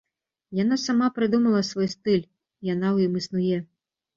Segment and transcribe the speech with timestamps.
[0.59, 2.27] Яна сама прыдумала свой стыль,
[2.73, 3.57] яна ў ім існуе.